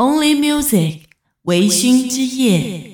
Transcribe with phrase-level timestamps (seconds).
[0.00, 1.00] Only Music，
[1.42, 2.89] 微醺之夜。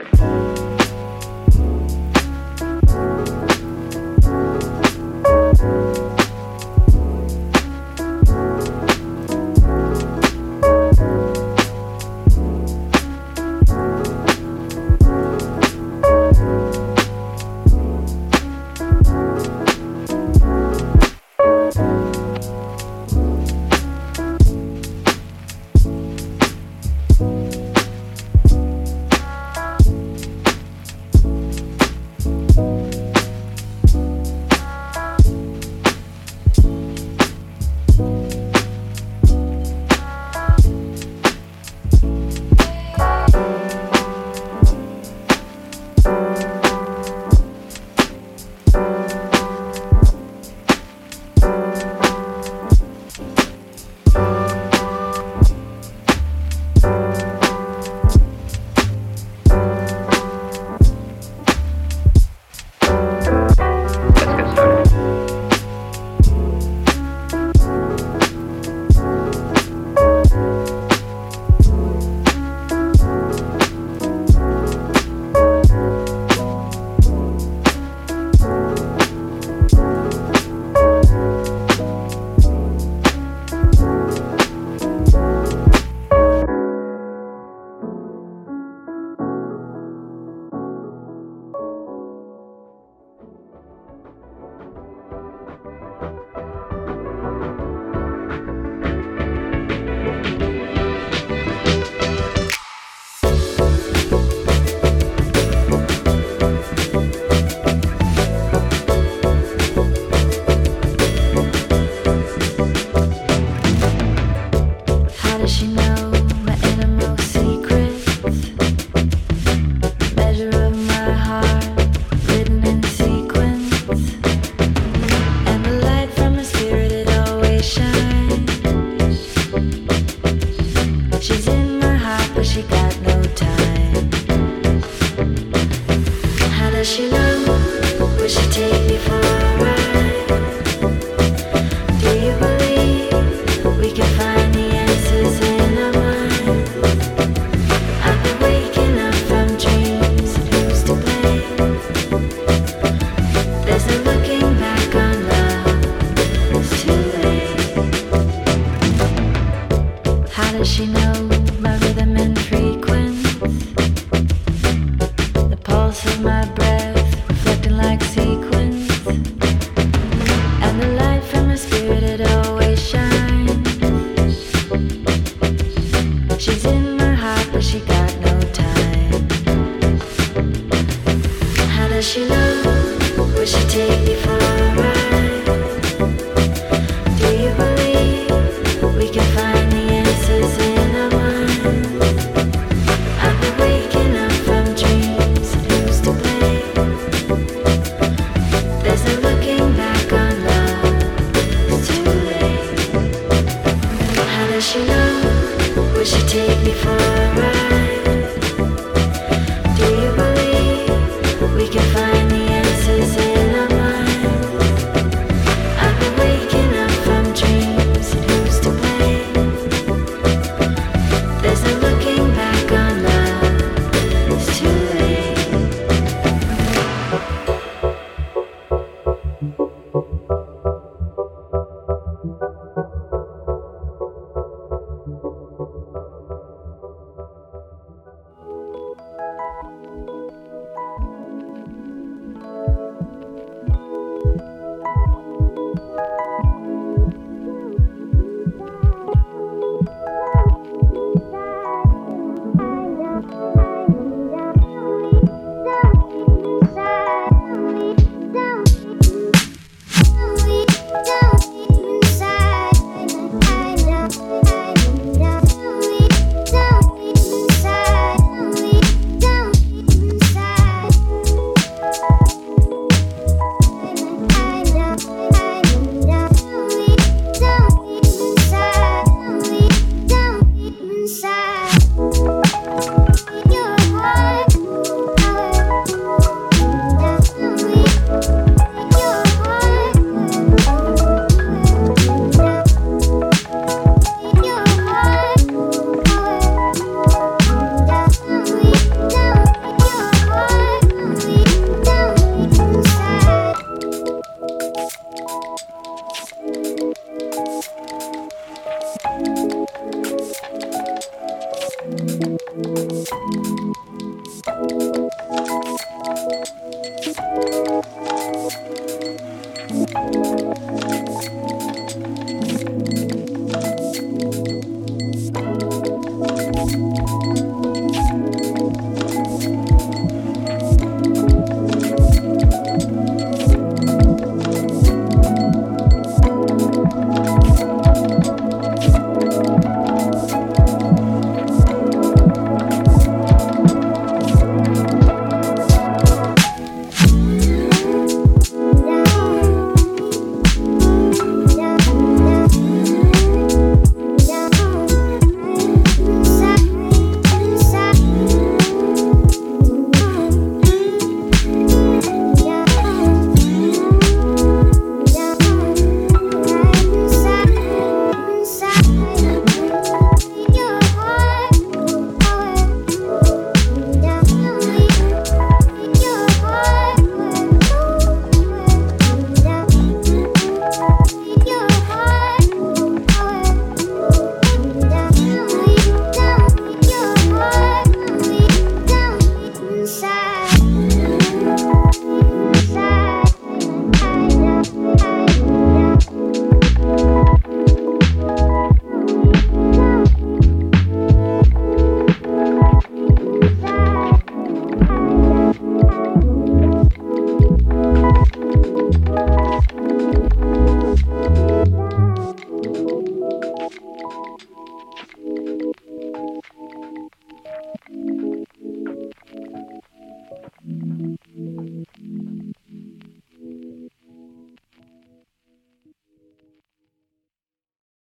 [0.00, 0.35] episode.